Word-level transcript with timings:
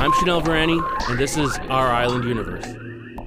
I'm 0.00 0.12
Shanil 0.12 0.42
Virani, 0.42 1.10
and 1.10 1.18
this 1.18 1.36
is 1.36 1.58
Our 1.68 1.88
Island 1.88 2.24
Universe. 2.24 2.64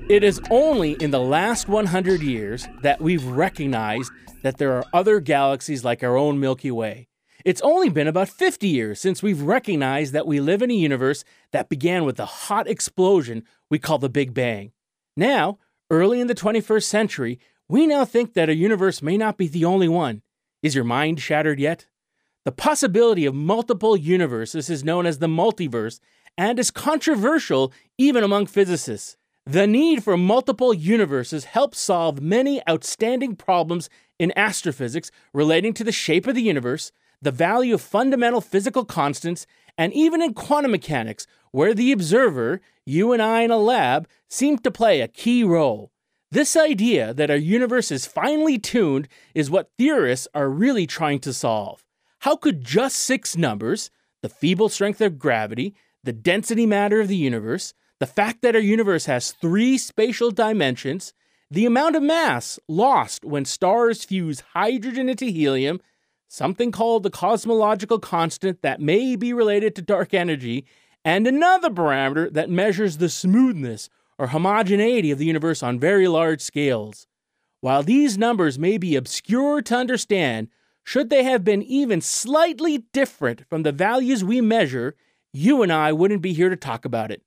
It 0.10 0.24
is 0.24 0.42
only 0.50 0.94
in 0.94 1.12
the 1.12 1.20
last 1.20 1.68
100 1.68 2.24
years 2.24 2.68
that 2.82 3.00
we've 3.00 3.24
recognized 3.24 4.12
that 4.42 4.58
there 4.58 4.72
are 4.72 4.84
other 4.92 5.20
galaxies 5.20 5.86
like 5.86 6.02
our 6.02 6.18
own 6.18 6.40
Milky 6.40 6.72
Way. 6.72 7.10
It's 7.46 7.62
only 7.62 7.90
been 7.90 8.08
about 8.08 8.28
50 8.28 8.68
years 8.68 9.00
since 9.00 9.22
we've 9.22 9.44
recognized 9.44 10.14
that 10.14 10.26
we 10.26 10.40
live 10.40 10.64
in 10.64 10.72
a 10.72 10.74
universe 10.74 11.24
that 11.52 11.70
began 11.70 12.06
with 12.06 12.16
the 12.16 12.26
hot 12.26 12.68
explosion 12.68 13.44
we 13.70 13.78
call 13.78 14.00
the 14.00 14.10
Big 14.10 14.34
Bang. 14.34 14.72
Now, 15.16 15.60
early 15.92 16.20
in 16.22 16.26
the 16.26 16.34
21st 16.34 16.86
century, 16.86 17.38
we 17.70 17.86
now 17.86 18.04
think 18.04 18.34
that 18.34 18.50
a 18.50 18.56
universe 18.56 19.04
may 19.04 19.16
not 19.16 19.38
be 19.38 19.48
the 19.48 19.64
only 19.64 19.88
one. 19.88 20.24
Is 20.64 20.74
your 20.74 20.86
mind 20.86 21.20
shattered 21.20 21.60
yet? 21.60 21.86
The 22.46 22.52
possibility 22.52 23.26
of 23.26 23.36
multiple 23.36 23.96
universes 23.96 24.70
is 24.70 24.84
known 24.84 25.06
as 25.06 25.20
the 25.20 25.28
multiverse 25.28 26.00
and 26.38 26.60
is 26.60 26.72
controversial 26.72 27.72
even 27.98 28.24
among 28.24 28.48
physicists. 28.48 29.18
The 29.46 29.68
need 29.68 30.04
for 30.04 30.16
multiple 30.16 30.74
universes 30.74 31.46
helps 31.46 31.80
solve 31.80 32.22
many 32.22 32.62
outstanding 32.70 33.36
problems 33.36 33.90
in 34.18 34.32
astrophysics 34.38 35.12
relating 35.34 35.74
to 35.74 35.84
the 35.84 35.92
shape 35.92 36.28
of 36.28 36.36
the 36.36 36.42
universe, 36.42 36.92
the 37.22 37.32
value 37.32 37.74
of 37.74 37.82
fundamental 37.82 38.42
physical 38.42 38.86
constants, 38.86 39.46
and 39.78 39.94
even 39.94 40.22
in 40.22 40.34
quantum 40.34 40.72
mechanics, 40.72 41.28
where 41.52 41.74
the 41.74 41.92
observer, 41.92 42.62
you 42.86 43.12
and 43.12 43.22
I 43.22 43.42
in 43.42 43.52
a 43.52 43.58
lab, 43.58 44.08
seem 44.30 44.58
to 44.60 44.72
play 44.72 45.02
a 45.02 45.08
key 45.08 45.44
role. 45.44 45.92
This 46.32 46.56
idea 46.56 47.14
that 47.14 47.30
our 47.30 47.38
universe 47.38 47.92
is 47.92 48.08
finely 48.08 48.58
tuned 48.58 49.08
is 49.36 49.52
what 49.52 49.72
theorists 49.78 50.28
are 50.34 50.50
really 50.50 50.88
trying 50.88 51.20
to 51.20 51.34
solve. 51.34 51.86
How 52.20 52.36
could 52.36 52.64
just 52.64 52.98
six 52.98 53.38
numbers, 53.38 53.92
the 54.22 54.30
feeble 54.30 54.70
strength 54.70 55.02
of 55.02 55.20
gravity, 55.20 55.76
the 56.04 56.14
density 56.14 56.66
matter 56.66 57.00
of 57.00 57.08
the 57.08 57.16
universe, 57.16 57.74
the 58.00 58.06
fact 58.06 58.42
that 58.42 58.56
our 58.56 58.62
universe 58.62 59.06
has 59.06 59.32
three 59.32 59.78
spatial 59.78 60.32
dimensions, 60.32 61.14
the 61.50 61.66
amount 61.66 61.96
of 61.96 62.04
mass 62.04 62.60
lost 62.68 63.24
when 63.24 63.46
stars 63.46 64.04
fuse 64.04 64.42
hydrogen 64.54 65.08
into 65.08 65.26
helium, 65.26 65.80
something 66.28 66.72
called 66.72 67.04
the 67.04 67.10
cosmological 67.10 68.00
constant 68.00 68.62
that 68.62 68.82
may 68.82 69.16
be 69.16 69.32
related 69.32 69.76
to 69.76 69.82
dark 69.82 70.14
energy, 70.14 70.66
and 71.06 71.28
another 71.28 71.70
parameter 71.70 72.32
that 72.34 72.50
measures 72.50 72.98
the 72.98 73.10
smoothness 73.10 73.90
or 74.18 74.28
homogeneity 74.28 75.12
of 75.12 75.20
the 75.20 75.26
universe 75.26 75.62
on 75.62 75.80
very 75.80 76.08
large 76.08 76.42
scales. 76.42 77.08
While 77.62 77.84
these 77.84 78.18
numbers 78.18 78.60
may 78.60 78.78
be 78.78 78.96
obscure 78.96 79.62
to 79.62 79.76
understand, 79.76 80.50
should 80.84 81.10
they 81.10 81.24
have 81.24 81.44
been 81.44 81.62
even 81.62 82.02
slightly 82.02 82.80
different 82.94 83.48
from 83.48 83.64
the 83.64 83.72
values 83.72 84.24
we 84.24 84.42
measure, 84.42 84.96
you 85.34 85.64
and 85.64 85.74
I 85.74 85.92
wouldn't 85.92 86.22
be 86.22 86.34
here 86.34 86.50
to 86.50 86.56
talk 86.56 86.86
about 86.86 87.12
it. 87.12 87.24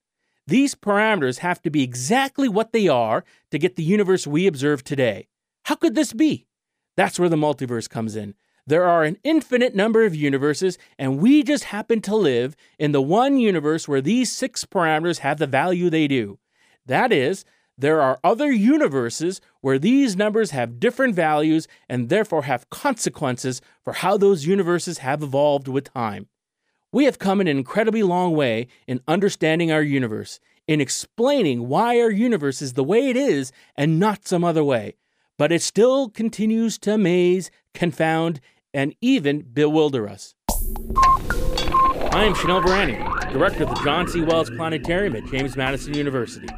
These 0.47 0.77
parameters 0.77 1.39
have 1.39 1.61
to 1.63 1.71
be 1.71 1.83
exactly 1.83 2.49
what 2.49 2.73
they 2.73 2.87
are 2.87 3.25
to 3.51 3.59
get 3.59 3.75
the 3.75 3.83
universe 3.83 4.27
we 4.27 4.47
observe 4.47 4.85
today. 4.85 5.27
How 5.65 5.75
could 5.75 5.97
this 5.97 6.13
be? 6.13 6.47
That's 6.97 7.19
where 7.19 7.29
the 7.29 7.37
multiverse 7.37 7.91
comes 7.91 8.15
in. 8.15 8.35
There 8.65 8.85
are 8.85 9.05
an 9.05 9.19
infinite 9.25 9.75
number 9.75 10.05
of 10.05 10.15
universes, 10.15 10.79
and 10.99 11.19
we 11.19 11.43
just 11.43 11.65
happen 11.65 12.01
to 12.03 12.17
live 12.17 12.57
in 12.79 12.93
the 12.93 13.03
one 13.03 13.39
universe 13.39 13.87
where 13.87 14.01
these 14.01 14.31
six 14.31 14.65
parameters 14.65 15.19
have 15.19 15.39
the 15.39 15.47
value 15.47 15.91
they 15.91 16.09
do. 16.09 16.39
That 16.85 17.13
is, 17.13 17.45
there 17.79 18.01
are 18.01 18.19
other 18.25 18.51
universes 18.51 19.41
where 19.61 19.79
these 19.79 20.17
numbers 20.17 20.53
have 20.53 20.81
different 20.81 21.15
values 21.15 21.69
and 21.89 22.09
therefore 22.09 22.43
have 22.45 22.71
consequences 22.71 23.61
for 23.85 23.93
how 23.93 24.17
those 24.17 24.47
universes 24.47 24.99
have 24.99 25.23
evolved 25.23 25.69
with 25.69 25.93
time. 25.93 26.29
We 26.97 27.05
have 27.05 27.19
come 27.19 27.43
an 27.43 27.47
incredibly 27.47 28.03
long 28.03 28.35
way 28.35 28.69
in 28.87 29.03
understanding 29.07 29.71
our 29.71 29.83
universe, 29.83 30.41
in 30.67 30.81
explaining 30.81 31.69
why 31.69 32.01
our 32.01 32.11
universe 32.11 32.63
is 32.63 32.73
the 32.73 32.83
way 32.83 33.11
it 33.11 33.19
is 33.19 33.53
and 33.77 34.01
not 34.01 34.27
some 34.27 34.43
other 34.43 34.65
way. 34.65 34.95
But 35.37 35.53
it 35.53 35.61
still 35.61 36.09
continues 36.09 36.79
to 36.79 36.95
amaze, 36.95 37.51
confound, 37.75 38.41
and 38.73 38.95
even 39.03 39.43
bewilder 39.43 40.09
us. 40.09 40.35
I 42.15 42.25
am 42.25 42.33
Shanil 42.33 42.65
Virani, 42.65 43.31
director 43.31 43.65
of 43.65 43.69
the 43.69 43.81
John 43.85 44.09
C. 44.09 44.23
Wells 44.23 44.49
Planetarium 44.49 45.17
at 45.17 45.27
James 45.27 45.55
Madison 45.55 45.93
University. 45.93 46.49